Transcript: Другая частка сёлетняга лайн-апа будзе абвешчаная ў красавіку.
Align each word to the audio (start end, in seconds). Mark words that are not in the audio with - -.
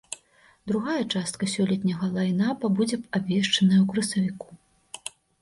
Другая 0.69 1.03
частка 1.13 1.49
сёлетняга 1.55 2.07
лайн-апа 2.15 2.65
будзе 2.81 2.97
абвешчаная 3.21 3.79
ў 3.83 3.87
красавіку. 3.93 4.49